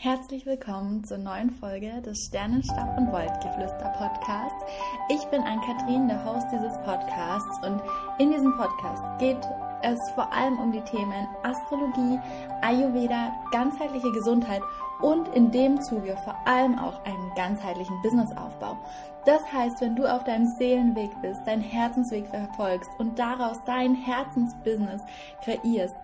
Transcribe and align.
Herzlich 0.00 0.46
willkommen 0.46 1.02
zur 1.02 1.18
neuen 1.18 1.50
Folge 1.50 2.00
des 2.02 2.26
Sternenstab 2.26 2.96
und 2.98 3.10
Waldgeflüster 3.10 3.88
Podcasts. 3.98 4.64
Ich 5.08 5.24
bin 5.32 5.40
Ann-Kathrin, 5.40 6.06
der 6.06 6.24
Host 6.24 6.46
dieses 6.52 6.78
Podcasts 6.84 7.66
und 7.66 7.82
in 8.20 8.30
diesem 8.30 8.56
Podcast 8.56 9.02
geht 9.18 9.44
es 9.82 9.98
vor 10.14 10.32
allem 10.32 10.56
um 10.60 10.70
die 10.70 10.82
Themen 10.82 11.26
Astrologie, 11.42 12.20
Ayurveda, 12.62 13.32
ganzheitliche 13.50 14.12
Gesundheit 14.12 14.62
und 15.00 15.26
in 15.34 15.50
dem 15.50 15.80
Zuge 15.80 16.16
vor 16.22 16.36
allem 16.46 16.78
auch 16.78 17.04
einen 17.04 17.34
ganzheitlichen 17.34 18.00
Businessaufbau. 18.00 18.78
Das 19.24 19.42
heißt, 19.52 19.80
wenn 19.80 19.96
du 19.96 20.06
auf 20.06 20.22
deinem 20.22 20.46
Seelenweg 20.46 21.10
bist, 21.22 21.44
deinen 21.44 21.60
Herzensweg 21.60 22.28
verfolgst 22.28 22.90
und 22.98 23.18
daraus 23.18 23.56
dein 23.64 23.96
Herzensbusiness 23.96 25.02
kreierst, 25.42 25.96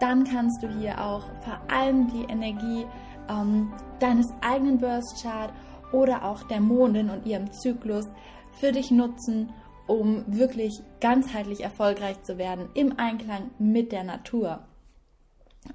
dann 0.00 0.24
kannst 0.24 0.62
du 0.62 0.68
hier 0.68 1.00
auch 1.00 1.22
vor 1.44 1.60
allem 1.72 2.08
die 2.08 2.24
Energie 2.24 2.84
ähm, 3.28 3.72
deines 4.00 4.32
eigenen 4.40 4.78
Birth 4.78 5.20
Chart 5.20 5.52
oder 5.92 6.24
auch 6.24 6.42
der 6.44 6.60
Mondin 6.60 7.10
und 7.10 7.26
ihrem 7.26 7.52
Zyklus 7.52 8.06
für 8.52 8.72
dich 8.72 8.90
nutzen, 8.90 9.52
um 9.86 10.24
wirklich 10.26 10.80
ganzheitlich 11.00 11.62
erfolgreich 11.62 12.22
zu 12.22 12.38
werden 12.38 12.68
im 12.74 12.98
Einklang 12.98 13.50
mit 13.58 13.92
der 13.92 14.04
Natur. 14.04 14.60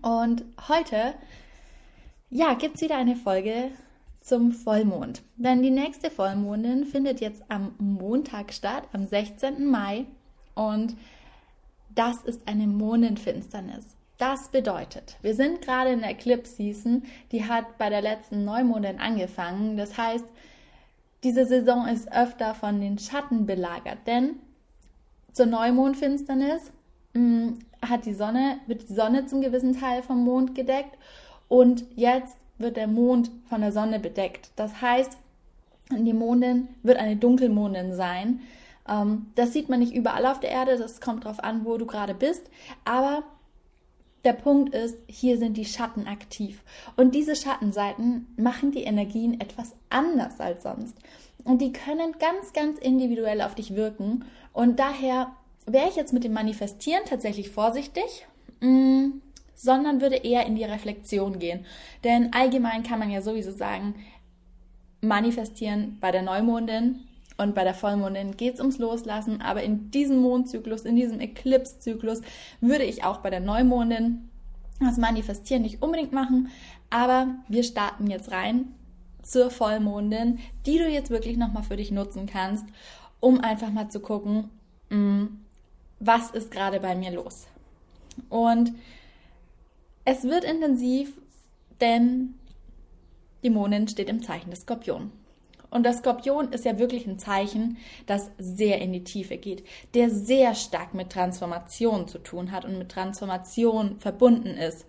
Und 0.02 0.44
heute, 0.68 1.14
ja, 2.30 2.54
gibt 2.54 2.76
es 2.76 2.82
wieder 2.82 2.98
eine 2.98 3.16
Folge 3.16 3.72
zum 4.22 4.52
Vollmond. 4.52 5.24
Denn 5.38 5.62
die 5.62 5.72
nächste 5.72 6.12
Vollmondin 6.12 6.86
findet 6.86 7.22
jetzt 7.22 7.44
am 7.50 7.76
Montag 7.78 8.54
statt, 8.54 8.84
am 8.92 9.06
16. 9.06 9.66
Mai. 9.66 10.06
Und 10.54 10.98
das 11.96 12.16
ist 12.26 12.48
eine 12.48 12.68
Mondenfinsternis. 12.68 13.97
Das 14.18 14.50
bedeutet, 14.50 15.18
wir 15.22 15.36
sind 15.36 15.62
gerade 15.62 15.92
in 15.92 16.00
der 16.00 16.10
Eclipse 16.10 16.56
Season, 16.56 17.04
die 17.32 17.46
hat 17.46 17.78
bei 17.78 17.90
der 17.90 18.02
letzten 18.02 18.46
Neumondin 18.46 19.00
angefangen. 19.00 19.78
Das 19.78 19.96
heißt, 19.96 20.26
diese 21.24 21.46
Saison 21.46 21.88
ist 21.88 22.12
öfter 22.12 22.56
von 22.56 22.82
den 22.82 22.98
Schatten 22.98 23.46
belagert, 23.46 24.00
denn 24.08 24.40
zur 25.34 25.46
Neumondfinsternis 25.46 26.72
mm, 27.14 27.50
hat 27.88 28.06
die 28.06 28.14
Sonne, 28.16 28.58
wird 28.66 28.90
die 28.90 28.94
Sonne 28.94 29.28
zum 29.28 29.42
gewissen 29.42 29.80
Teil 29.80 30.02
vom 30.02 30.24
Mond 30.24 30.56
gedeckt 30.56 30.98
und 31.48 31.86
jetzt 31.96 32.38
wird 32.58 32.76
der 32.76 32.88
Mond 32.88 33.30
von 33.48 33.62
der 33.62 33.72
Sonne 33.72 34.00
bedeckt. 34.00 34.50
Das 34.56 34.82
heißt, 34.82 35.16
die 35.92 36.14
Mondin 36.14 36.70
wird 36.82 36.98
eine 36.98 37.18
Dunkelmondin 37.18 37.94
sein. 37.94 38.42
Ähm, 38.90 39.28
das 39.36 39.54
sieht 39.54 39.70
man 39.70 39.80
nicht 39.80 39.94
überall 39.94 40.26
auf 40.26 40.40
der 40.40 40.50
Erde, 40.50 40.78
das 40.78 41.02
kommt 41.02 41.26
darauf 41.26 41.44
an, 41.44 41.66
wo 41.66 41.78
du 41.78 41.86
gerade 41.86 42.16
bist, 42.16 42.50
aber 42.84 43.24
der 44.26 44.34
Punkt 44.34 44.74
ist, 44.74 44.98
hier 45.08 45.38
sind 45.38 45.58
die 45.58 45.66
Schatten 45.66 46.08
aktiv. 46.08 46.62
Und 46.96 47.16
diese 47.16 47.36
Schattenseiten 47.36 48.28
machen 48.38 48.72
die 48.72 48.84
Energien 48.84 49.40
etwas 49.40 49.76
anders 49.90 50.40
als 50.40 50.64
sonst. 50.64 50.98
Und 51.44 51.62
die 51.62 51.72
können 51.72 52.14
ganz, 52.20 52.52
ganz 52.54 52.78
individuell 52.80 53.42
auf 53.42 53.56
dich 53.56 53.76
wirken. 53.76 54.26
Und 54.54 54.80
daher 54.80 55.32
wäre 55.66 55.90
ich 55.90 55.96
jetzt 55.96 56.14
mit 56.14 56.24
dem 56.24 56.34
Manifestieren 56.34 57.04
tatsächlich 57.06 57.50
vorsichtig, 57.52 58.28
mm, 58.60 59.22
sondern 59.56 60.02
würde 60.02 60.18
eher 60.18 60.46
in 60.46 60.56
die 60.56 60.64
Reflexion 60.64 61.40
gehen. 61.40 61.66
Denn 62.04 62.34
allgemein 62.34 62.84
kann 62.84 63.00
man 63.00 63.10
ja 63.10 63.22
sowieso 63.22 63.52
sagen, 63.52 63.96
manifestieren 65.02 65.98
bei 66.02 66.12
der 66.12 66.22
Neumondin 66.22 67.08
und 67.38 67.54
bei 67.54 67.64
der 67.64 67.74
Vollmondin 67.74 68.36
geht 68.36 68.56
es 68.56 68.60
ums 68.60 68.80
Loslassen, 68.80 69.42
aber 69.42 69.64
in 69.64 69.92
diesem 69.92 70.18
Mondzyklus, 70.18 70.82
in 70.82 70.96
diesem 70.96 71.20
Eclipse-Zyklus 71.20 72.22
würde 72.62 72.84
ich 72.84 73.04
auch 73.04 73.18
bei 73.18 73.30
der 73.30 73.40
Neumondin 73.40 74.30
das 74.80 74.98
Manifestieren 74.98 75.64
nicht 75.64 75.82
unbedingt 75.82 76.14
machen, 76.14 76.50
aber 76.90 77.28
wir 77.48 77.64
starten 77.64 78.08
jetzt 78.08 78.32
rein 78.32 78.74
zur 79.22 79.50
Vollmondin, 79.50 80.40
die 80.66 80.78
du 80.78 80.88
jetzt 80.88 81.10
wirklich 81.10 81.38
nochmal 81.38 81.64
für 81.64 81.78
dich 81.78 81.92
nutzen 81.92 82.26
kannst, 82.26 82.66
um 83.20 83.40
einfach 83.42 83.72
mal 83.72 83.90
zu 83.90 84.00
gucken, 84.00 84.50
mm, 84.90 85.26
was 86.00 86.32
ist 86.32 86.52
gerade 86.52 86.80
bei 86.80 86.96
mir 86.96 87.12
los. 87.12 87.48
Und 88.30 88.74
es 90.06 90.24
wird 90.24 90.44
intensiv, 90.44 91.12
denn 91.82 92.36
die 93.44 93.50
Mondin 93.50 93.88
steht 93.88 94.10
im 94.10 94.24
Zeichen 94.24 94.50
des 94.50 94.62
Skorpion. 94.62 95.12
Und 95.70 95.84
der 95.84 95.94
Skorpion 95.94 96.54
ist 96.54 96.66
ja 96.66 96.80
wirklich 96.80 97.06
ein 97.08 97.20
Zeichen, 97.20 97.78
das 98.06 98.32
sehr 98.38 98.80
in 98.82 98.94
die 98.94 99.04
Tiefe 99.04 99.38
geht, 99.38 99.66
der 99.94 100.10
sehr 100.10 100.56
stark 100.56 100.94
mit 100.94 101.12
Transformation 101.12 102.08
zu 102.08 102.20
tun 102.20 102.52
hat 102.52 102.66
und 102.66 102.78
mit 102.78 102.90
Transformation 102.90 104.00
verbunden 104.00 104.56
ist. 104.56 104.86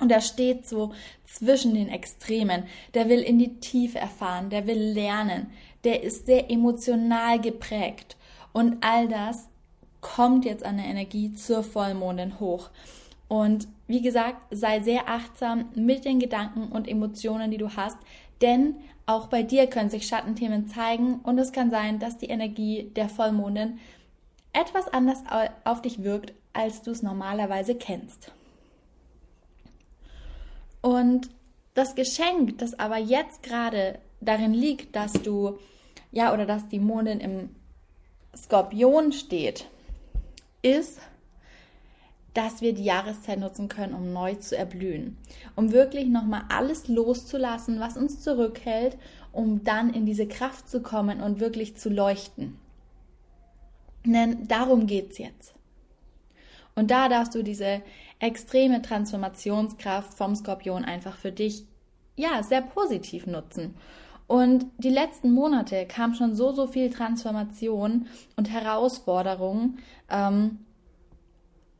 Und 0.00 0.10
er 0.10 0.20
steht 0.20 0.66
so 0.66 0.92
zwischen 1.24 1.74
den 1.74 1.88
Extremen. 1.88 2.64
Der 2.94 3.08
will 3.08 3.20
in 3.20 3.38
die 3.38 3.60
Tiefe 3.60 3.98
erfahren, 3.98 4.50
der 4.50 4.66
will 4.66 4.78
lernen, 4.78 5.50
der 5.84 6.02
ist 6.02 6.26
sehr 6.26 6.50
emotional 6.50 7.40
geprägt. 7.40 8.16
Und 8.52 8.78
all 8.84 9.08
das 9.08 9.48
kommt 10.00 10.44
jetzt 10.44 10.64
an 10.64 10.76
der 10.76 10.86
Energie 10.86 11.32
zur 11.32 11.62
Vollmondin 11.62 12.40
hoch. 12.40 12.70
Und 13.28 13.68
wie 13.86 14.02
gesagt, 14.02 14.36
sei 14.50 14.80
sehr 14.80 15.08
achtsam 15.08 15.66
mit 15.74 16.04
den 16.04 16.18
Gedanken 16.18 16.68
und 16.68 16.88
Emotionen, 16.88 17.50
die 17.50 17.56
du 17.56 17.70
hast, 17.70 17.96
denn 18.42 18.76
auch 19.06 19.26
bei 19.26 19.42
dir 19.42 19.66
können 19.66 19.90
sich 19.90 20.06
Schattenthemen 20.06 20.68
zeigen 20.68 21.20
und 21.22 21.38
es 21.38 21.52
kann 21.52 21.70
sein, 21.70 21.98
dass 21.98 22.16
die 22.16 22.28
Energie 22.28 22.90
der 22.96 23.08
Vollmondin 23.08 23.78
etwas 24.52 24.88
anders 24.88 25.22
auf 25.64 25.82
dich 25.82 26.02
wirkt, 26.02 26.32
als 26.52 26.82
du 26.82 26.92
es 26.92 27.02
normalerweise 27.02 27.74
kennst. 27.74 28.32
Und 30.80 31.28
das 31.74 31.94
Geschenk, 31.94 32.58
das 32.58 32.78
aber 32.78 32.98
jetzt 32.98 33.42
gerade 33.42 33.98
darin 34.20 34.54
liegt, 34.54 34.94
dass 34.94 35.12
du, 35.12 35.58
ja, 36.12 36.32
oder 36.32 36.46
dass 36.46 36.68
die 36.68 36.78
Mondin 36.78 37.20
im 37.20 37.54
Skorpion 38.36 39.12
steht, 39.12 39.66
ist, 40.62 41.00
dass 42.34 42.60
wir 42.60 42.74
die 42.74 42.84
Jahreszeit 42.84 43.38
nutzen 43.38 43.68
können, 43.68 43.94
um 43.94 44.12
neu 44.12 44.34
zu 44.34 44.56
erblühen. 44.56 45.16
Um 45.54 45.72
wirklich 45.72 46.08
nochmal 46.08 46.42
alles 46.48 46.88
loszulassen, 46.88 47.80
was 47.80 47.96
uns 47.96 48.20
zurückhält, 48.20 48.98
um 49.32 49.64
dann 49.64 49.94
in 49.94 50.04
diese 50.04 50.26
Kraft 50.26 50.68
zu 50.68 50.82
kommen 50.82 51.20
und 51.20 51.40
wirklich 51.40 51.76
zu 51.76 51.88
leuchten. 51.88 52.56
Denn 54.04 54.46
darum 54.48 54.86
geht's 54.86 55.18
jetzt. 55.18 55.54
Und 56.74 56.90
da 56.90 57.08
darfst 57.08 57.34
du 57.34 57.42
diese 57.42 57.82
extreme 58.18 58.82
Transformationskraft 58.82 60.14
vom 60.14 60.34
Skorpion 60.34 60.84
einfach 60.84 61.16
für 61.16 61.32
dich, 61.32 61.64
ja, 62.16 62.42
sehr 62.42 62.62
positiv 62.62 63.26
nutzen. 63.26 63.74
Und 64.26 64.66
die 64.78 64.90
letzten 64.90 65.32
Monate 65.32 65.86
kam 65.86 66.14
schon 66.14 66.34
so, 66.34 66.52
so 66.52 66.66
viel 66.66 66.90
Transformation 66.90 68.06
und 68.36 68.50
Herausforderungen, 68.50 69.78
ähm, 70.10 70.60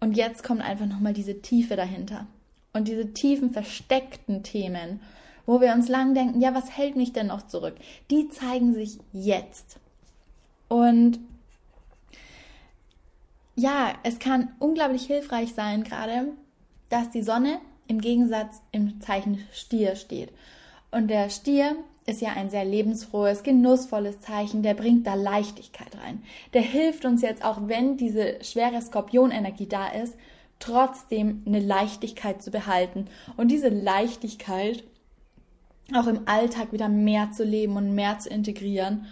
und 0.04 0.18
jetzt 0.18 0.44
kommt 0.44 0.60
einfach 0.60 0.84
nochmal 0.84 1.14
diese 1.14 1.40
Tiefe 1.40 1.76
dahinter. 1.76 2.26
Und 2.74 2.88
diese 2.88 3.14
tiefen, 3.14 3.52
versteckten 3.52 4.42
Themen, 4.42 5.00
wo 5.46 5.62
wir 5.62 5.72
uns 5.72 5.88
lang 5.88 6.12
denken, 6.12 6.42
ja, 6.42 6.54
was 6.54 6.76
hält 6.76 6.94
mich 6.94 7.14
denn 7.14 7.28
noch 7.28 7.46
zurück? 7.46 7.74
Die 8.10 8.28
zeigen 8.28 8.74
sich 8.74 8.98
jetzt. 9.14 9.80
Und 10.68 11.20
ja, 13.56 13.94
es 14.02 14.18
kann 14.18 14.52
unglaublich 14.58 15.06
hilfreich 15.06 15.54
sein, 15.54 15.84
gerade, 15.84 16.34
dass 16.90 17.08
die 17.08 17.22
Sonne 17.22 17.58
im 17.88 18.02
Gegensatz 18.02 18.60
im 18.72 19.00
Zeichen 19.00 19.38
Stier 19.54 19.96
steht. 19.96 20.32
Und 20.90 21.08
der 21.08 21.30
Stier 21.30 21.76
ist 22.06 22.20
ja 22.20 22.30
ein 22.30 22.50
sehr 22.50 22.64
lebensfrohes, 22.64 23.42
genussvolles 23.42 24.20
Zeichen, 24.20 24.62
der 24.62 24.74
bringt 24.74 25.06
da 25.06 25.14
Leichtigkeit 25.14 25.96
rein. 26.02 26.22
Der 26.52 26.62
hilft 26.62 27.04
uns 27.04 27.22
jetzt, 27.22 27.44
auch 27.44 27.66
wenn 27.66 27.96
diese 27.96 28.42
schwere 28.42 28.80
Skorpionenergie 28.82 29.66
da 29.66 29.88
ist, 29.88 30.14
trotzdem 30.58 31.42
eine 31.46 31.60
Leichtigkeit 31.60 32.42
zu 32.42 32.50
behalten 32.50 33.06
und 33.36 33.50
diese 33.50 33.68
Leichtigkeit 33.68 34.84
auch 35.92 36.06
im 36.06 36.20
Alltag 36.26 36.72
wieder 36.72 36.88
mehr 36.88 37.32
zu 37.32 37.44
leben 37.44 37.76
und 37.76 37.94
mehr 37.94 38.18
zu 38.18 38.30
integrieren 38.30 39.06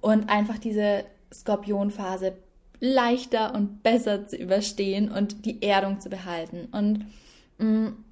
und 0.00 0.28
einfach 0.28 0.58
diese 0.58 1.04
Skorpionphase 1.32 2.34
leichter 2.80 3.54
und 3.54 3.82
besser 3.82 4.26
zu 4.26 4.36
überstehen 4.36 5.10
und 5.10 5.46
die 5.46 5.62
Erdung 5.62 6.00
zu 6.00 6.10
behalten. 6.10 6.68
Und 6.70 7.06
mh, 7.58 7.88
mm, 7.88 8.04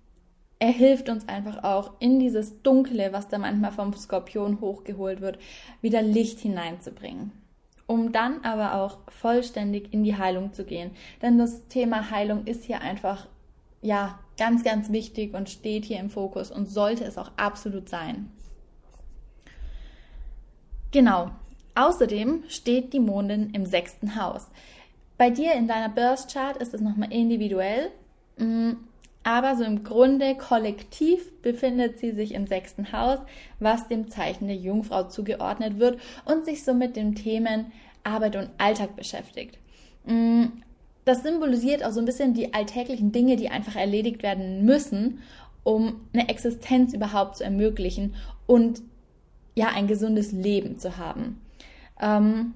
er 0.63 0.71
hilft 0.71 1.09
uns 1.09 1.27
einfach 1.27 1.65
auch 1.65 1.95
in 1.99 2.21
dieses 2.21 2.63
Dunkle, 2.63 3.13
was 3.13 3.27
da 3.27 3.37
manchmal 3.37 3.73
vom 3.73 3.93
Skorpion 3.95 4.61
hochgeholt 4.61 5.21
wird, 5.21 5.41
wieder 5.81 6.03
Licht 6.03 6.39
hineinzubringen. 6.39 7.33
Um 7.89 8.13
dann 8.13 8.45
aber 8.45 8.75
auch 8.75 8.99
vollständig 9.09 9.93
in 9.93 10.05
die 10.05 10.17
Heilung 10.17 10.53
zu 10.53 10.65
gehen. 10.65 10.93
Denn 11.21 11.37
das 11.37 11.67
Thema 11.67 12.13
Heilung 12.13 12.47
ist 12.47 12.63
hier 12.63 12.81
einfach, 12.81 13.27
ja, 13.81 14.21
ganz, 14.39 14.63
ganz 14.63 14.93
wichtig 14.93 15.35
und 15.35 15.51
steht 15.51 15.85
hier 15.85 15.99
im 15.99 16.11
Fokus 16.11 16.53
und 16.53 16.67
sollte 16.67 17.03
es 17.03 17.19
auch 17.19 17.33
absolut 17.37 17.89
sein. 17.89 18.31
Genau. 20.93 21.33
Außerdem 21.75 22.45
steht 22.47 22.93
die 22.93 23.01
Mondin 23.01 23.51
im 23.51 23.67
sechsten 23.67 24.15
Haus. 24.15 24.47
Bei 25.19 25.29
dir 25.29 25.55
in 25.55 25.67
deiner 25.67 25.89
Birth 25.89 26.33
Chart 26.33 26.57
ist 26.57 26.73
es 26.73 26.81
nochmal 26.81 27.13
individuell. 27.13 27.91
Mm, 28.39 28.75
Aber 29.25 29.57
so 29.57 29.65
im 29.65 29.85
Grunde 29.85 30.35
kollektiv 30.37 31.31
befindet 31.43 31.99
sie 31.99 32.13
sich 32.13 32.35
im 32.35 32.47
sechsten 32.47 32.93
Haus, 32.93 33.19
was 33.61 33.89
dem 33.89 34.09
Zeichen 34.09 34.49
der 34.49 34.57
Jungfrau 34.57 35.05
zugeordnet 35.05 35.79
wird 35.79 36.01
und 36.25 36.45
sich 36.45 36.65
so 36.65 36.75
mit 36.75 36.97
den 36.97 37.15
Themen 37.15 37.73
Arbeit 38.03 38.37
und 38.37 38.51
Alltag 38.59 38.97
beschäftigt. 38.97 39.59
Mm, 40.05 40.47
das 41.05 41.23
symbolisiert 41.23 41.85
auch 41.85 41.93
so 41.93 42.01
ein 42.01 42.07
bisschen 42.07 42.35
die 42.35 42.55
alltäglichen 42.55 43.13
Dinge, 43.13 43.37
die 43.37 43.49
einfach 43.49 43.77
erledigt 43.77 44.23
werden 44.23 44.65
müssen, 44.65 45.21
um 45.65 46.01
eine 46.13 46.29
Existenz 46.29 46.93
überhaupt 46.93 47.37
zu 47.37 47.45
ermöglichen 47.45 48.15
und 48.47 48.83
ja, 49.55 49.69
ein 49.69 49.87
gesundes 49.87 50.33
Leben 50.33 50.79
zu 50.79 50.97
haben. 50.97 51.41
Ähm, 52.01 52.55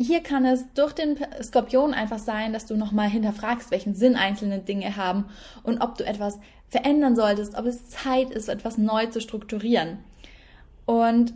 hier 0.00 0.22
kann 0.22 0.44
es 0.46 0.64
durch 0.74 0.92
den 0.92 1.18
Skorpion 1.42 1.92
einfach 1.92 2.18
sein, 2.18 2.52
dass 2.52 2.66
du 2.66 2.76
nochmal 2.76 3.08
hinterfragst, 3.08 3.70
welchen 3.70 3.94
Sinn 3.94 4.16
einzelne 4.16 4.60
Dinge 4.60 4.96
haben 4.96 5.26
und 5.62 5.80
ob 5.80 5.98
du 5.98 6.06
etwas 6.06 6.38
verändern 6.68 7.16
solltest, 7.16 7.56
ob 7.56 7.66
es 7.66 7.88
Zeit 7.88 8.30
ist, 8.30 8.48
etwas 8.48 8.78
neu 8.78 9.06
zu 9.06 9.20
strukturieren. 9.20 9.98
Und 10.86 11.34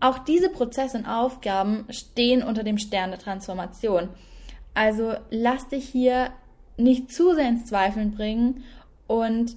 auch 0.00 0.18
diese 0.18 0.48
Prozesse 0.48 0.98
und 0.98 1.06
Aufgaben 1.06 1.84
stehen 1.90 2.42
unter 2.42 2.62
dem 2.62 2.78
Stern 2.78 3.10
der 3.10 3.18
Transformation. 3.18 4.08
Also 4.74 5.14
lass 5.30 5.68
dich 5.68 5.88
hier 5.88 6.30
nicht 6.76 7.12
zu 7.12 7.34
sehr 7.34 7.48
ins 7.48 7.66
Zweifeln 7.66 8.12
bringen 8.12 8.64
und 9.08 9.56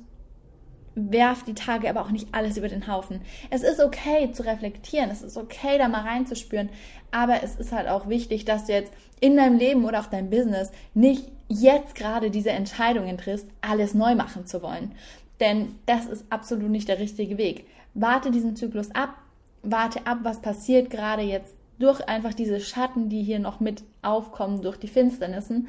werf 0.95 1.43
die 1.43 1.53
Tage 1.53 1.89
aber 1.89 2.01
auch 2.01 2.11
nicht 2.11 2.27
alles 2.33 2.57
über 2.57 2.67
den 2.67 2.87
Haufen. 2.87 3.21
Es 3.49 3.63
ist 3.63 3.79
okay 3.79 4.31
zu 4.31 4.45
reflektieren, 4.45 5.09
es 5.09 5.21
ist 5.21 5.37
okay 5.37 5.77
da 5.77 5.87
mal 5.87 6.01
reinzuspüren, 6.01 6.69
aber 7.11 7.43
es 7.43 7.55
ist 7.55 7.71
halt 7.71 7.87
auch 7.87 8.09
wichtig, 8.09 8.45
dass 8.45 8.65
du 8.65 8.73
jetzt 8.73 8.91
in 9.19 9.37
deinem 9.37 9.57
Leben 9.57 9.85
oder 9.85 9.99
auch 9.99 10.07
deinem 10.07 10.29
Business 10.29 10.71
nicht 10.93 11.29
jetzt 11.47 11.95
gerade 11.95 12.31
diese 12.31 12.51
Entscheidungen 12.51 13.17
triffst, 13.17 13.47
alles 13.61 13.93
neu 13.93 14.15
machen 14.15 14.45
zu 14.45 14.61
wollen. 14.61 14.93
Denn 15.39 15.75
das 15.85 16.05
ist 16.05 16.25
absolut 16.29 16.69
nicht 16.69 16.87
der 16.87 16.99
richtige 16.99 17.37
Weg. 17.37 17.65
Warte 17.93 18.31
diesen 18.31 18.55
Zyklus 18.55 18.93
ab, 18.93 19.15
warte 19.63 20.05
ab, 20.05 20.19
was 20.23 20.41
passiert 20.41 20.89
gerade 20.89 21.23
jetzt 21.23 21.55
durch 21.79 22.07
einfach 22.07 22.33
diese 22.33 22.59
Schatten, 22.59 23.09
die 23.09 23.23
hier 23.23 23.39
noch 23.39 23.59
mit 23.59 23.83
aufkommen, 24.01 24.61
durch 24.61 24.77
die 24.77 24.87
Finsternissen 24.87 25.67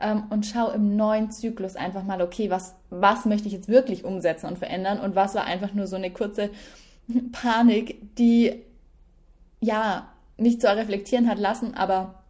ähm, 0.00 0.24
und 0.30 0.46
schau 0.46 0.70
im 0.70 0.96
neuen 0.96 1.30
Zyklus 1.30 1.76
einfach 1.76 2.02
mal, 2.02 2.20
okay, 2.20 2.50
was, 2.50 2.74
was 2.90 3.24
möchte 3.24 3.46
ich 3.46 3.54
jetzt 3.54 3.68
wirklich 3.68 4.04
umsetzen 4.04 4.46
und 4.46 4.58
verändern 4.58 5.00
und 5.00 5.14
was 5.14 5.34
war 5.34 5.44
einfach 5.44 5.72
nur 5.72 5.86
so 5.86 5.96
eine 5.96 6.10
kurze 6.10 6.50
Panik, 7.32 8.16
die 8.16 8.62
ja 9.60 10.08
nicht 10.36 10.60
zu 10.60 10.68
reflektieren 10.68 11.28
hat 11.28 11.38
lassen, 11.38 11.74
aber 11.74 12.22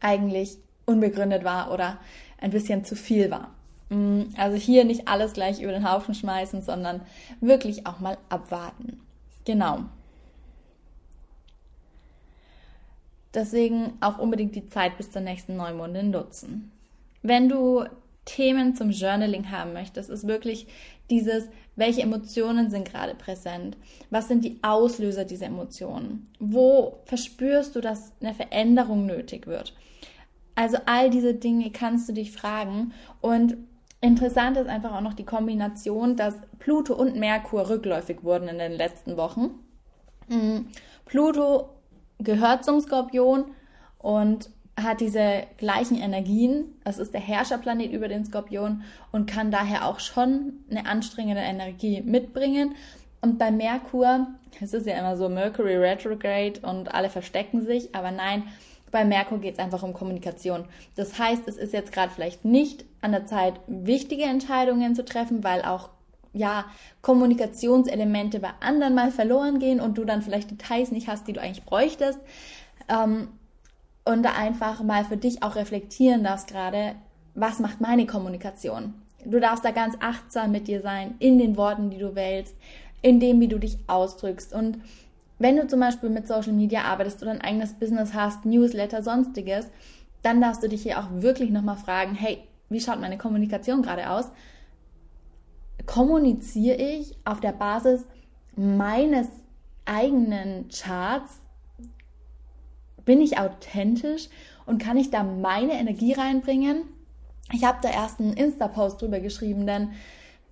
eigentlich 0.00 0.56
unbegründet 0.86 1.44
war 1.44 1.72
oder 1.72 1.98
ein 2.40 2.50
bisschen 2.50 2.84
zu 2.84 2.96
viel 2.96 3.30
war. 3.30 3.50
Mm, 3.90 4.22
also 4.36 4.56
hier 4.56 4.84
nicht 4.84 5.08
alles 5.08 5.34
gleich 5.34 5.60
über 5.60 5.72
den 5.72 5.90
Haufen 5.90 6.14
schmeißen, 6.14 6.62
sondern 6.62 7.00
wirklich 7.40 7.86
auch 7.86 8.00
mal 8.00 8.18
abwarten. 8.28 9.00
Genau. 9.44 9.80
Deswegen 13.34 13.94
auch 14.00 14.18
unbedingt 14.18 14.54
die 14.54 14.68
Zeit 14.68 14.96
bis 14.96 15.10
zur 15.10 15.22
nächsten 15.22 15.56
Neumondin 15.56 16.10
nutzen. 16.10 16.70
Wenn 17.24 17.48
du 17.48 17.84
Themen 18.26 18.76
zum 18.76 18.90
Journaling 18.90 19.50
haben 19.50 19.72
möchtest, 19.72 20.10
ist 20.10 20.26
wirklich 20.26 20.66
dieses, 21.10 21.48
welche 21.74 22.02
Emotionen 22.02 22.68
sind 22.70 22.86
gerade 22.86 23.14
präsent? 23.14 23.78
Was 24.10 24.28
sind 24.28 24.44
die 24.44 24.58
Auslöser 24.62 25.24
dieser 25.24 25.46
Emotionen? 25.46 26.28
Wo 26.38 26.98
verspürst 27.06 27.74
du, 27.74 27.80
dass 27.80 28.12
eine 28.20 28.34
Veränderung 28.34 29.06
nötig 29.06 29.46
wird? 29.46 29.74
Also 30.54 30.76
all 30.84 31.08
diese 31.08 31.34
Dinge 31.34 31.70
kannst 31.70 32.10
du 32.10 32.12
dich 32.12 32.30
fragen 32.30 32.92
und 33.22 33.56
interessant 34.02 34.58
ist 34.58 34.68
einfach 34.68 34.94
auch 34.94 35.00
noch 35.00 35.14
die 35.14 35.24
Kombination, 35.24 36.16
dass 36.16 36.34
Pluto 36.58 36.94
und 36.94 37.16
Merkur 37.16 37.70
rückläufig 37.70 38.22
wurden 38.22 38.48
in 38.48 38.58
den 38.58 38.72
letzten 38.72 39.16
Wochen. 39.16 39.50
Mm, 40.28 40.66
Pluto 41.06 41.70
gehört 42.18 42.66
zum 42.66 42.80
Skorpion 42.82 43.46
und 43.98 44.50
hat 44.80 45.00
diese 45.00 45.44
gleichen 45.56 45.96
Energien. 45.96 46.74
Es 46.84 46.98
ist 46.98 47.14
der 47.14 47.20
Herrscherplanet 47.20 47.92
über 47.92 48.08
den 48.08 48.24
Skorpion 48.24 48.82
und 49.12 49.30
kann 49.30 49.50
daher 49.50 49.86
auch 49.86 50.00
schon 50.00 50.64
eine 50.70 50.86
anstrengende 50.86 51.42
Energie 51.42 52.00
mitbringen. 52.02 52.74
Und 53.20 53.38
bei 53.38 53.50
Merkur, 53.50 54.26
es 54.60 54.74
ist 54.74 54.86
ja 54.86 54.98
immer 54.98 55.16
so 55.16 55.28
Mercury 55.28 55.76
retrograde 55.76 56.60
und 56.60 56.94
alle 56.94 57.08
verstecken 57.08 57.64
sich, 57.64 57.94
aber 57.94 58.10
nein, 58.10 58.44
bei 58.90 59.04
Merkur 59.04 59.38
geht 59.38 59.54
es 59.54 59.58
einfach 59.58 59.82
um 59.82 59.92
Kommunikation. 59.92 60.66
Das 60.94 61.18
heißt, 61.18 61.48
es 61.48 61.56
ist 61.56 61.72
jetzt 61.72 61.92
gerade 61.92 62.12
vielleicht 62.12 62.44
nicht 62.44 62.84
an 63.00 63.12
der 63.12 63.26
Zeit, 63.26 63.54
wichtige 63.66 64.24
Entscheidungen 64.24 64.94
zu 64.94 65.04
treffen, 65.04 65.42
weil 65.42 65.62
auch 65.62 65.90
ja, 66.32 66.66
Kommunikationselemente 67.00 68.40
bei 68.40 68.50
anderen 68.60 68.94
mal 68.94 69.10
verloren 69.10 69.58
gehen 69.58 69.80
und 69.80 69.96
du 69.96 70.04
dann 70.04 70.20
vielleicht 70.20 70.50
Details 70.50 70.90
nicht 70.90 71.08
hast, 71.08 71.26
die 71.26 71.32
du 71.32 71.40
eigentlich 71.40 71.64
bräuchtest. 71.64 72.18
Ähm, 72.88 73.28
und 74.04 74.22
da 74.22 74.32
einfach 74.32 74.82
mal 74.82 75.04
für 75.04 75.16
dich 75.16 75.42
auch 75.42 75.56
reflektieren 75.56 76.24
darfst 76.24 76.48
gerade, 76.48 76.94
was 77.34 77.58
macht 77.58 77.80
meine 77.80 78.06
Kommunikation? 78.06 78.94
Du 79.24 79.40
darfst 79.40 79.64
da 79.64 79.70
ganz 79.70 79.96
achtsam 80.00 80.52
mit 80.52 80.68
dir 80.68 80.82
sein, 80.82 81.14
in 81.18 81.38
den 81.38 81.56
Worten, 81.56 81.90
die 81.90 81.98
du 81.98 82.14
wählst, 82.14 82.54
in 83.00 83.20
dem, 83.20 83.40
wie 83.40 83.48
du 83.48 83.58
dich 83.58 83.78
ausdrückst. 83.86 84.52
Und 84.52 84.78
wenn 85.38 85.56
du 85.56 85.66
zum 85.66 85.80
Beispiel 85.80 86.10
mit 86.10 86.28
Social 86.28 86.52
Media 86.52 86.82
arbeitest 86.82 87.22
oder 87.22 87.32
ein 87.32 87.40
eigenes 87.40 87.72
Business 87.72 88.14
hast, 88.14 88.44
Newsletter, 88.44 89.02
sonstiges, 89.02 89.68
dann 90.22 90.40
darfst 90.40 90.62
du 90.62 90.68
dich 90.68 90.82
hier 90.82 90.98
auch 90.98 91.08
wirklich 91.10 91.50
nochmal 91.50 91.76
fragen, 91.76 92.14
hey, 92.14 92.38
wie 92.68 92.80
schaut 92.80 93.00
meine 93.00 93.18
Kommunikation 93.18 93.82
gerade 93.82 94.10
aus? 94.10 94.30
Kommuniziere 95.86 96.76
ich 96.76 97.16
auf 97.24 97.40
der 97.40 97.52
Basis 97.52 98.06
meines 98.56 99.28
eigenen 99.84 100.68
Charts, 100.68 101.40
bin 103.04 103.20
ich 103.20 103.38
authentisch 103.38 104.28
und 104.66 104.78
kann 104.78 104.96
ich 104.96 105.10
da 105.10 105.22
meine 105.22 105.74
Energie 105.74 106.12
reinbringen? 106.12 106.82
Ich 107.52 107.64
habe 107.64 107.78
da 107.82 107.90
erst 107.90 108.20
einen 108.20 108.34
Insta-Post 108.34 109.02
drüber 109.02 109.20
geschrieben, 109.20 109.66
denn 109.66 109.90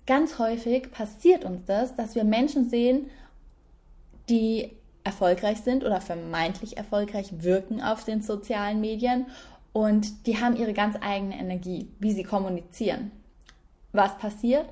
ganz 0.05 0.37
häufig 0.37 0.91
passiert 0.91 1.43
uns 1.45 1.65
das, 1.65 1.95
dass 1.95 2.15
wir 2.15 2.23
Menschen 2.23 2.69
sehen, 2.69 3.09
die 4.29 4.71
erfolgreich 5.03 5.59
sind 5.59 5.83
oder 5.83 5.99
vermeintlich 5.99 6.77
erfolgreich 6.77 7.43
wirken 7.43 7.81
auf 7.81 8.05
den 8.05 8.21
sozialen 8.21 8.79
Medien 8.79 9.25
und 9.73 10.27
die 10.27 10.39
haben 10.39 10.55
ihre 10.55 10.73
ganz 10.73 10.95
eigene 11.01 11.37
Energie, 11.37 11.89
wie 11.99 12.13
sie 12.13 12.23
kommunizieren. 12.23 13.11
Was 13.91 14.17
passiert, 14.17 14.69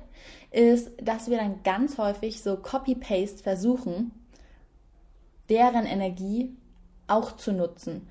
ist, 0.50 0.90
dass 1.02 1.28
wir 1.28 1.38
dann 1.38 1.62
ganz 1.64 1.98
häufig 1.98 2.42
so 2.42 2.56
Copy-Paste 2.56 3.42
versuchen, 3.42 4.12
deren 5.48 5.86
Energie 5.86 6.56
auch 7.06 7.36
zu 7.36 7.52
nutzen 7.52 8.08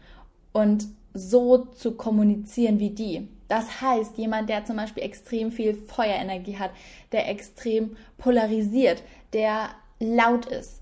und 0.53 0.87
so 1.13 1.65
zu 1.65 1.93
kommunizieren 1.93 2.79
wie 2.79 2.91
die. 2.91 3.27
Das 3.47 3.81
heißt, 3.81 4.17
jemand, 4.17 4.49
der 4.49 4.63
zum 4.65 4.77
Beispiel 4.77 5.03
extrem 5.03 5.51
viel 5.51 5.75
Feuerenergie 5.75 6.57
hat, 6.57 6.71
der 7.11 7.29
extrem 7.29 7.97
polarisiert, 8.17 9.03
der 9.33 9.69
laut 9.99 10.45
ist. 10.45 10.81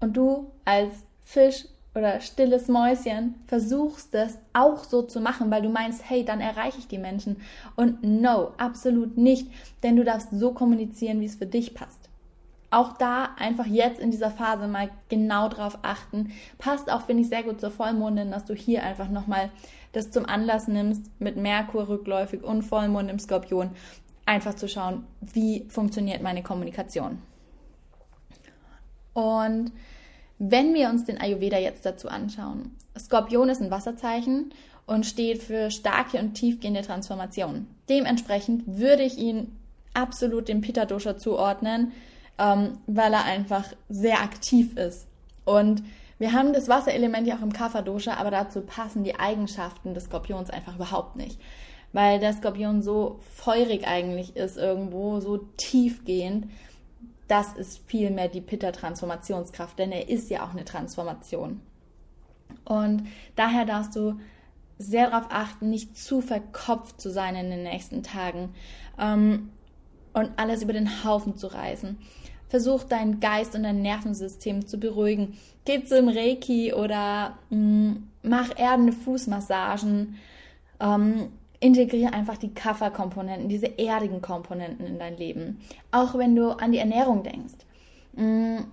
Und 0.00 0.16
du 0.16 0.50
als 0.64 0.94
Fisch 1.24 1.66
oder 1.94 2.20
stilles 2.20 2.66
Mäuschen 2.66 3.36
versuchst 3.46 4.14
es 4.16 4.36
auch 4.52 4.82
so 4.82 5.02
zu 5.02 5.20
machen, 5.20 5.50
weil 5.52 5.62
du 5.62 5.68
meinst, 5.68 6.08
hey, 6.10 6.24
dann 6.24 6.40
erreiche 6.40 6.78
ich 6.78 6.88
die 6.88 6.98
Menschen. 6.98 7.40
Und 7.76 8.02
no, 8.02 8.52
absolut 8.58 9.16
nicht, 9.16 9.48
denn 9.84 9.94
du 9.94 10.02
darfst 10.02 10.30
so 10.32 10.52
kommunizieren, 10.52 11.20
wie 11.20 11.26
es 11.26 11.36
für 11.36 11.46
dich 11.46 11.72
passt 11.74 12.03
auch 12.74 12.96
da 12.96 13.30
einfach 13.38 13.66
jetzt 13.66 14.00
in 14.00 14.10
dieser 14.10 14.30
Phase 14.30 14.66
mal 14.66 14.90
genau 15.08 15.48
drauf 15.48 15.78
achten. 15.82 16.32
Passt 16.58 16.90
auch, 16.90 17.02
finde 17.02 17.22
ich, 17.22 17.28
sehr 17.28 17.42
gut 17.42 17.60
zur 17.60 17.70
Vollmondin, 17.70 18.30
dass 18.30 18.44
du 18.44 18.54
hier 18.54 18.82
einfach 18.82 19.08
nochmal 19.08 19.50
das 19.92 20.10
zum 20.10 20.26
Anlass 20.26 20.66
nimmst, 20.66 21.08
mit 21.20 21.36
Merkur 21.36 21.88
rückläufig 21.88 22.42
und 22.42 22.62
Vollmond 22.62 23.10
im 23.10 23.18
Skorpion, 23.18 23.70
einfach 24.26 24.54
zu 24.54 24.68
schauen, 24.68 25.04
wie 25.20 25.66
funktioniert 25.68 26.22
meine 26.22 26.42
Kommunikation. 26.42 27.22
Und 29.12 29.70
wenn 30.38 30.74
wir 30.74 30.88
uns 30.88 31.04
den 31.04 31.20
Ayurveda 31.20 31.58
jetzt 31.58 31.86
dazu 31.86 32.08
anschauen, 32.08 32.74
Skorpion 32.98 33.48
ist 33.48 33.62
ein 33.62 33.70
Wasserzeichen 33.70 34.52
und 34.86 35.06
steht 35.06 35.42
für 35.42 35.70
starke 35.70 36.18
und 36.18 36.34
tiefgehende 36.34 36.82
Transformation. 36.82 37.66
Dementsprechend 37.88 38.64
würde 38.66 39.04
ich 39.04 39.16
ihn 39.16 39.56
absolut 39.94 40.48
dem 40.48 40.60
Pitta 40.60 40.84
Dosha 40.84 41.16
zuordnen, 41.16 41.92
ähm, 42.38 42.78
weil 42.86 43.12
er 43.12 43.24
einfach 43.24 43.64
sehr 43.88 44.20
aktiv 44.20 44.76
ist. 44.76 45.06
Und 45.44 45.82
wir 46.18 46.32
haben 46.32 46.52
das 46.52 46.68
Wasserelement 46.68 47.26
ja 47.26 47.36
auch 47.36 47.42
im 47.42 47.52
Kapha-Dosha, 47.52 48.14
aber 48.14 48.30
dazu 48.30 48.60
passen 48.62 49.04
die 49.04 49.18
Eigenschaften 49.18 49.94
des 49.94 50.04
Skorpions 50.04 50.50
einfach 50.50 50.76
überhaupt 50.76 51.16
nicht. 51.16 51.40
Weil 51.92 52.18
der 52.18 52.32
Skorpion 52.32 52.82
so 52.82 53.20
feurig 53.34 53.86
eigentlich 53.86 54.36
ist 54.36 54.56
irgendwo, 54.56 55.20
so 55.20 55.38
tiefgehend. 55.56 56.50
Das 57.28 57.54
ist 57.54 57.80
vielmehr 57.86 58.28
die 58.28 58.40
Pitta-Transformationskraft, 58.40 59.78
denn 59.78 59.92
er 59.92 60.08
ist 60.08 60.30
ja 60.30 60.44
auch 60.44 60.50
eine 60.50 60.64
Transformation. 60.64 61.60
Und 62.64 63.06
daher 63.36 63.64
darfst 63.64 63.96
du 63.96 64.18
sehr 64.78 65.10
darauf 65.10 65.26
achten, 65.30 65.70
nicht 65.70 65.96
zu 65.96 66.20
verkopft 66.20 67.00
zu 67.00 67.10
sein 67.10 67.36
in 67.36 67.50
den 67.50 67.62
nächsten 67.62 68.02
Tagen 68.02 68.54
ähm, 68.98 69.50
und 70.12 70.30
alles 70.36 70.62
über 70.62 70.72
den 70.72 71.04
Haufen 71.04 71.36
zu 71.36 71.46
reißen. 71.46 71.98
Versuch 72.54 72.84
deinen 72.84 73.18
Geist 73.18 73.56
und 73.56 73.64
dein 73.64 73.82
Nervensystem 73.82 74.64
zu 74.64 74.78
beruhigen. 74.78 75.36
Geh 75.64 75.82
zum 75.82 76.06
Reiki 76.06 76.72
oder 76.72 77.36
mh, 77.50 77.58
mm, 77.58 78.08
mach 78.22 78.56
erdende 78.56 78.92
Fußmassagen. 78.92 80.14
Ähm, 80.78 81.30
integriere 81.58 82.12
einfach 82.12 82.36
die 82.36 82.54
Kafferkomponenten, 82.54 83.48
diese 83.48 83.76
erdigen 83.76 84.22
Komponenten 84.22 84.86
in 84.86 85.00
dein 85.00 85.16
Leben. 85.16 85.62
Auch 85.90 86.16
wenn 86.16 86.36
du 86.36 86.50
an 86.50 86.70
die 86.70 86.78
Ernährung 86.78 87.24
denkst. 87.24 87.54
Mh, 88.12 88.22
mm, 88.22 88.64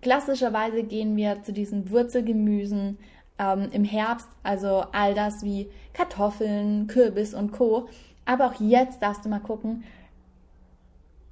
klassischerweise 0.00 0.82
gehen 0.82 1.14
wir 1.14 1.42
zu 1.42 1.52
diesen 1.52 1.90
Wurzelgemüsen, 1.90 2.96
ähm, 3.38 3.68
im 3.70 3.84
Herbst, 3.84 4.28
also 4.44 4.84
all 4.92 5.12
das 5.12 5.44
wie 5.44 5.68
Kartoffeln, 5.92 6.86
Kürbis 6.86 7.34
und 7.34 7.52
Co. 7.52 7.90
Aber 8.24 8.46
auch 8.46 8.60
jetzt 8.60 9.02
darfst 9.02 9.26
du 9.26 9.28
mal 9.28 9.40
gucken, 9.40 9.84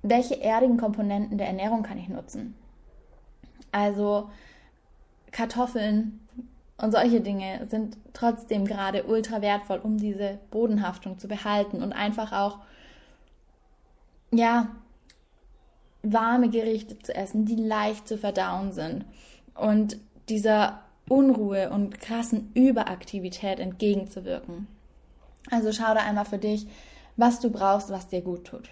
welche 0.04 0.40
erdigen 0.40 0.76
Komponenten 0.76 1.38
der 1.38 1.46
Ernährung 1.48 1.82
kann 1.82 1.98
ich 1.98 2.08
nutzen. 2.08 2.54
Also 3.72 4.30
Kartoffeln 5.32 6.20
und 6.76 6.92
solche 6.92 7.20
Dinge 7.20 7.66
sind 7.70 7.96
trotzdem 8.12 8.66
gerade 8.66 9.04
ultra 9.04 9.40
wertvoll, 9.40 9.78
um 9.82 9.96
diese 9.96 10.38
Bodenhaftung 10.50 11.18
zu 11.18 11.26
behalten 11.26 11.82
und 11.82 11.92
einfach 11.92 12.32
auch, 12.32 12.58
ja, 14.30 14.68
warme 16.02 16.50
Gerichte 16.50 16.98
zu 16.98 17.14
essen, 17.14 17.46
die 17.46 17.56
leicht 17.56 18.06
zu 18.06 18.18
verdauen 18.18 18.72
sind. 18.72 19.06
Und 19.54 19.96
dieser 20.28 20.80
Unruhe 21.08 21.70
und 21.70 21.98
krassen 21.98 22.52
Überaktivität 22.54 23.58
entgegenzuwirken. 23.58 24.66
Also 25.50 25.72
schau 25.72 25.94
da 25.94 26.00
einmal 26.00 26.26
für 26.26 26.38
dich, 26.38 26.66
was 27.16 27.40
du 27.40 27.50
brauchst, 27.50 27.90
was 27.90 28.08
dir 28.08 28.20
gut 28.20 28.44
tut. 28.44 28.68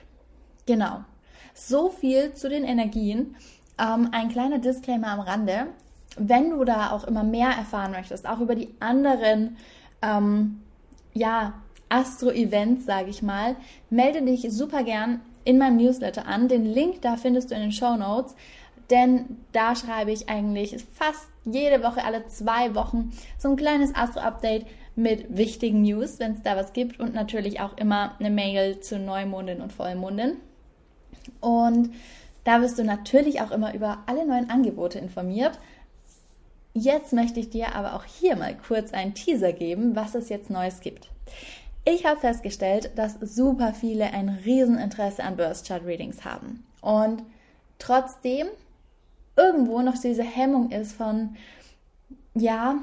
Genau. 0.66 1.04
So 1.54 1.90
viel 1.90 2.34
zu 2.34 2.48
den 2.48 2.64
Energien. 2.64 3.36
Ähm, 3.78 4.08
ein 4.12 4.28
kleiner 4.28 4.58
Disclaimer 4.58 5.08
am 5.08 5.20
Rande. 5.20 5.66
Wenn 6.16 6.50
du 6.50 6.64
da 6.64 6.90
auch 6.90 7.04
immer 7.04 7.24
mehr 7.24 7.48
erfahren 7.48 7.92
möchtest, 7.92 8.28
auch 8.28 8.40
über 8.40 8.54
die 8.54 8.74
anderen, 8.80 9.56
ähm, 10.02 10.60
ja, 11.14 11.54
Astro-Events, 11.88 12.86
sage 12.86 13.10
ich 13.10 13.22
mal, 13.22 13.56
melde 13.90 14.22
dich 14.22 14.46
super 14.50 14.82
gern 14.82 15.20
in 15.44 15.58
meinem 15.58 15.76
Newsletter 15.76 16.26
an. 16.26 16.48
Den 16.48 16.64
Link 16.64 17.02
da 17.02 17.16
findest 17.16 17.50
du 17.50 17.54
in 17.54 17.62
den 17.62 17.72
Show 17.72 17.96
Notes 17.96 18.34
denn 18.92 19.38
da 19.52 19.74
schreibe 19.74 20.12
ich 20.12 20.28
eigentlich 20.28 20.76
fast 20.92 21.28
jede 21.44 21.82
Woche, 21.82 22.04
alle 22.04 22.26
zwei 22.26 22.74
Wochen, 22.74 23.10
so 23.38 23.48
ein 23.48 23.56
kleines 23.56 23.94
Astro-Update 23.94 24.66
mit 24.94 25.36
wichtigen 25.36 25.82
News, 25.82 26.18
wenn 26.18 26.32
es 26.32 26.42
da 26.42 26.56
was 26.56 26.74
gibt 26.74 27.00
und 27.00 27.14
natürlich 27.14 27.60
auch 27.60 27.76
immer 27.78 28.14
eine 28.20 28.30
Mail 28.30 28.80
zu 28.80 28.98
Neumondin 28.98 29.62
und 29.62 29.72
Vollmondin. 29.72 30.36
Und 31.40 31.92
da 32.44 32.60
wirst 32.60 32.78
du 32.78 32.84
natürlich 32.84 33.40
auch 33.40 33.50
immer 33.50 33.74
über 33.74 33.98
alle 34.06 34.26
neuen 34.26 34.50
Angebote 34.50 34.98
informiert. 34.98 35.58
Jetzt 36.74 37.12
möchte 37.12 37.38
ich 37.38 37.50
dir 37.50 37.74
aber 37.74 37.94
auch 37.94 38.04
hier 38.04 38.36
mal 38.36 38.56
kurz 38.56 38.92
einen 38.92 39.14
Teaser 39.14 39.52
geben, 39.52 39.94
was 39.94 40.14
es 40.14 40.28
jetzt 40.28 40.50
Neues 40.50 40.80
gibt. 40.80 41.10
Ich 41.84 42.06
habe 42.06 42.20
festgestellt, 42.20 42.92
dass 42.96 43.18
super 43.20 43.74
viele 43.74 44.12
ein 44.12 44.28
Rieseninteresse 44.28 45.22
an 45.22 45.36
Burst 45.36 45.66
Chart 45.66 45.84
Readings 45.84 46.24
haben. 46.24 46.64
Und 46.80 47.22
trotzdem 47.78 48.46
irgendwo 49.36 49.82
noch 49.82 49.98
diese 49.98 50.22
Hemmung 50.22 50.70
ist 50.70 50.92
von, 50.92 51.36
ja, 52.34 52.76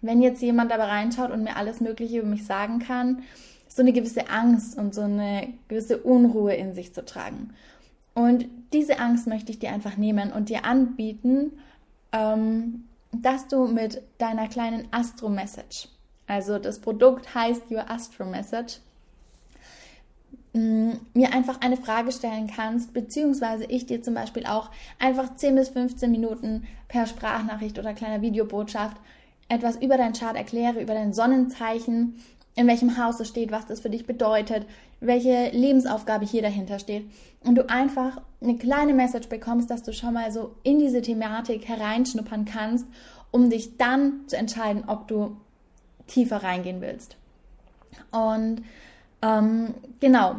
wenn 0.00 0.20
jetzt 0.20 0.42
jemand 0.42 0.70
dabei 0.70 0.84
reinschaut 0.84 1.30
und 1.30 1.44
mir 1.44 1.56
alles 1.56 1.80
Mögliche 1.80 2.18
über 2.18 2.28
mich 2.28 2.44
sagen 2.44 2.80
kann, 2.80 3.22
so 3.76 3.82
eine 3.82 3.92
gewisse 3.92 4.28
Angst 4.28 4.76
und 4.76 4.94
so 4.94 5.02
eine 5.02 5.54
gewisse 5.68 5.98
Unruhe 5.98 6.54
in 6.54 6.74
sich 6.74 6.92
zu 6.94 7.04
tragen. 7.04 7.54
Und 8.14 8.46
diese 8.72 8.98
Angst 8.98 9.26
möchte 9.26 9.50
ich 9.50 9.58
dir 9.58 9.70
einfach 9.70 9.96
nehmen 9.96 10.32
und 10.32 10.48
dir 10.48 10.64
anbieten, 10.64 11.52
ähm, 12.12 12.84
dass 13.12 13.48
du 13.48 13.66
mit 13.66 14.02
deiner 14.18 14.48
kleinen 14.48 14.88
Astro 14.90 15.28
Message, 15.28 15.88
also 16.26 16.58
das 16.58 16.78
Produkt 16.78 17.34
heißt 17.34 17.70
Your 17.70 17.90
Astro 17.90 18.24
Message, 18.24 18.80
mir 20.54 21.32
einfach 21.32 21.62
eine 21.62 21.78
Frage 21.78 22.12
stellen 22.12 22.46
kannst, 22.46 22.92
beziehungsweise 22.92 23.64
ich 23.64 23.86
dir 23.86 24.02
zum 24.02 24.12
Beispiel 24.12 24.44
auch 24.44 24.70
einfach 24.98 25.34
10 25.34 25.54
bis 25.54 25.70
15 25.70 26.10
Minuten 26.10 26.64
per 26.88 27.06
Sprachnachricht 27.06 27.78
oder 27.78 27.94
kleiner 27.94 28.20
Videobotschaft 28.20 28.98
etwas 29.48 29.76
über 29.76 29.96
dein 29.96 30.12
Chart 30.12 30.36
erkläre, 30.36 30.82
über 30.82 30.92
dein 30.92 31.14
Sonnenzeichen, 31.14 32.16
in 32.54 32.66
welchem 32.66 32.98
Haus 32.98 33.18
es 33.20 33.28
steht, 33.28 33.50
was 33.50 33.66
das 33.66 33.80
für 33.80 33.90
dich 33.90 34.06
bedeutet, 34.06 34.66
welche 35.00 35.50
Lebensaufgabe 35.50 36.24
hier 36.24 36.42
dahinter 36.42 36.78
steht. 36.78 37.10
Und 37.44 37.56
du 37.56 37.68
einfach 37.68 38.20
eine 38.40 38.56
kleine 38.56 38.92
Message 38.92 39.28
bekommst, 39.28 39.70
dass 39.70 39.82
du 39.82 39.92
schon 39.92 40.14
mal 40.14 40.30
so 40.30 40.54
in 40.62 40.78
diese 40.78 41.02
Thematik 41.02 41.66
hereinschnuppern 41.66 42.44
kannst, 42.44 42.86
um 43.30 43.48
dich 43.48 43.78
dann 43.78 44.20
zu 44.26 44.36
entscheiden, 44.36 44.84
ob 44.86 45.08
du 45.08 45.36
tiefer 46.06 46.42
reingehen 46.42 46.80
willst. 46.82 47.16
Und 48.10 48.62
ähm, 49.22 49.74
genau, 50.00 50.36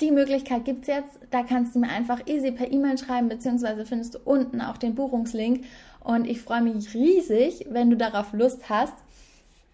die 0.00 0.10
Möglichkeit 0.10 0.64
gibt 0.64 0.82
es 0.82 0.88
jetzt. 0.88 1.18
Da 1.30 1.44
kannst 1.44 1.74
du 1.74 1.78
mir 1.78 1.88
einfach 1.88 2.26
easy 2.26 2.50
per 2.50 2.70
E-Mail 2.70 2.98
schreiben, 2.98 3.28
beziehungsweise 3.28 3.86
findest 3.86 4.16
du 4.16 4.18
unten 4.24 4.60
auch 4.60 4.76
den 4.76 4.96
Buchungslink. 4.96 5.64
Und 6.00 6.26
ich 6.26 6.40
freue 6.40 6.62
mich 6.62 6.94
riesig, 6.94 7.66
wenn 7.70 7.90
du 7.90 7.96
darauf 7.96 8.32
Lust 8.32 8.68
hast 8.68 8.94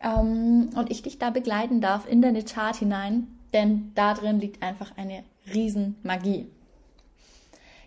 ähm, 0.02 0.70
und 0.74 0.90
ich 0.90 1.02
dich 1.02 1.18
da 1.18 1.30
begleiten 1.30 1.80
darf 1.80 2.08
in 2.08 2.22
deine 2.22 2.44
Chart 2.44 2.76
hinein, 2.76 3.28
denn 3.52 3.92
da 3.94 4.14
drin 4.14 4.40
liegt 4.40 4.62
einfach 4.62 4.92
eine 4.96 5.24
Riesenmagie. 5.52 6.46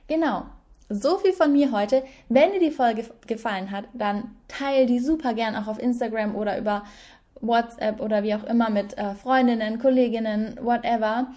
Genau, 0.07 0.43
so 0.89 1.17
viel 1.17 1.33
von 1.33 1.51
mir 1.53 1.71
heute. 1.71 2.03
Wenn 2.29 2.51
dir 2.51 2.59
die 2.59 2.71
Folge 2.71 3.05
gefallen 3.27 3.71
hat, 3.71 3.85
dann 3.93 4.35
teile 4.47 4.85
die 4.85 4.99
super 4.99 5.33
gern 5.33 5.55
auch 5.55 5.67
auf 5.67 5.79
Instagram 5.79 6.35
oder 6.35 6.57
über 6.57 6.83
WhatsApp 7.41 7.99
oder 7.99 8.23
wie 8.23 8.35
auch 8.35 8.43
immer 8.43 8.69
mit 8.69 8.97
äh, 8.97 9.15
Freundinnen, 9.15 9.79
Kolleginnen, 9.79 10.57
whatever, 10.61 11.27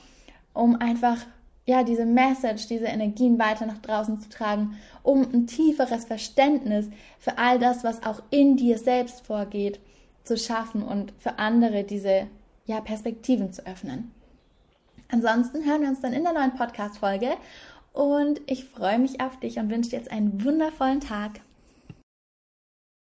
um 0.53 0.77
einfach 0.81 1.19
ja 1.65 1.83
diese 1.83 2.07
Message, 2.07 2.69
diese 2.69 2.87
Energien 2.87 3.39
weiter 3.39 3.67
nach 3.67 3.79
draußen 3.79 4.21
zu 4.21 4.29
tragen, 4.29 4.77
um 5.03 5.23
ein 5.23 5.47
tieferes 5.47 6.05
Verständnis 6.05 6.89
für 7.19 7.39
all 7.39 7.59
das, 7.59 7.83
was 7.83 8.05
auch 8.05 8.23
in 8.31 8.57
dir 8.57 8.79
selbst 8.79 9.27
vorgeht, 9.27 9.81
zu 10.27 10.37
schaffen 10.37 10.83
und 10.83 11.13
für 11.19 11.39
andere 11.39 11.85
diese 11.85 12.27
ja 12.67 12.81
Perspektiven 12.81 13.53
zu 13.53 13.67
öffnen. 13.67 14.13
Ansonsten 15.09 15.65
hören 15.65 15.83
wir 15.83 15.89
uns 15.89 16.01
dann 16.01 16.13
in 16.13 16.25
der 16.25 16.33
neuen 16.33 16.55
Podcast 16.55 16.99
Folge 16.99 17.31
und 17.93 18.41
ich 18.47 18.65
freue 18.65 18.99
mich 18.99 19.21
auf 19.21 19.39
dich 19.39 19.59
und 19.59 19.71
wünsche 19.71 19.91
dir 19.91 19.99
jetzt 19.99 20.11
einen 20.11 20.45
wundervollen 20.45 21.01
Tag. 21.01 21.41